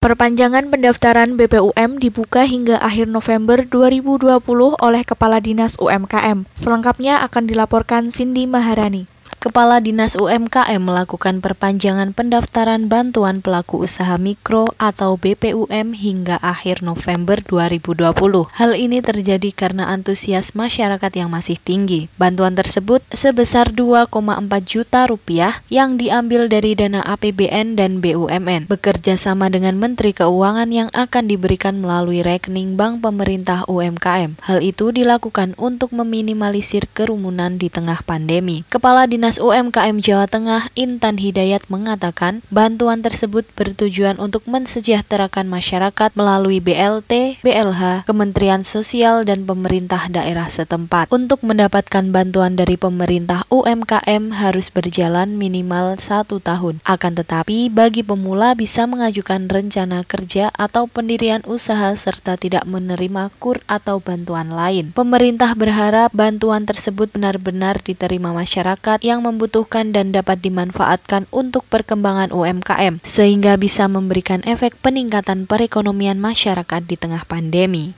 [0.00, 4.40] Perpanjangan pendaftaran BPUM dibuka hingga akhir November 2020
[4.80, 6.48] oleh Kepala Dinas UMKM.
[6.56, 9.04] Selengkapnya akan dilaporkan Cindy Maharani.
[9.40, 17.40] Kepala Dinas UMKM melakukan perpanjangan pendaftaran bantuan pelaku usaha mikro atau BPUM hingga akhir November
[17.48, 18.12] 2020.
[18.52, 22.12] Hal ini terjadi karena antusias masyarakat yang masih tinggi.
[22.20, 24.12] Bantuan tersebut sebesar 2,4
[24.60, 30.92] juta rupiah yang diambil dari dana APBN dan BUMN, bekerja sama dengan Menteri Keuangan yang
[30.92, 34.36] akan diberikan melalui rekening bank pemerintah UMKM.
[34.44, 38.68] Hal itu dilakukan untuk meminimalisir kerumunan di tengah pandemi.
[38.68, 46.10] Kepala Dinas Dinas UMKM Jawa Tengah Intan Hidayat mengatakan bantuan tersebut bertujuan untuk mensejahterakan masyarakat
[46.18, 51.14] melalui BLT, BLH, Kementerian Sosial dan pemerintah daerah setempat.
[51.14, 56.82] Untuk mendapatkan bantuan dari pemerintah UMKM harus berjalan minimal satu tahun.
[56.82, 63.62] Akan tetapi bagi pemula bisa mengajukan rencana kerja atau pendirian usaha serta tidak menerima kur
[63.70, 64.90] atau bantuan lain.
[64.90, 72.32] Pemerintah berharap bantuan tersebut benar-benar diterima masyarakat yang yang membutuhkan dan dapat dimanfaatkan untuk perkembangan
[72.32, 77.84] UMKM, sehingga bisa memberikan efek peningkatan perekonomian masyarakat di tengah pandemi.